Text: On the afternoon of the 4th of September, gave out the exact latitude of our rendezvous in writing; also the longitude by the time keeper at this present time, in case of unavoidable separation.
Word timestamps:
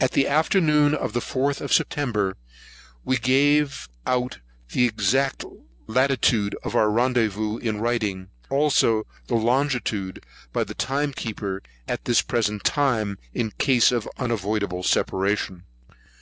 On 0.00 0.08
the 0.12 0.26
afternoon 0.26 0.94
of 0.94 1.12
the 1.12 1.20
4th 1.20 1.60
of 1.60 1.74
September, 1.74 2.38
gave 3.20 3.86
out 4.06 4.38
the 4.70 4.86
exact 4.86 5.44
latitude 5.86 6.56
of 6.64 6.74
our 6.74 6.88
rendezvous 6.90 7.58
in 7.58 7.78
writing; 7.78 8.28
also 8.48 9.06
the 9.26 9.34
longitude 9.34 10.24
by 10.54 10.64
the 10.64 10.72
time 10.72 11.12
keeper 11.12 11.60
at 11.86 12.06
this 12.06 12.22
present 12.22 12.64
time, 12.64 13.18
in 13.34 13.50
case 13.58 13.92
of 13.92 14.08
unavoidable 14.16 14.82
separation. 14.82 15.64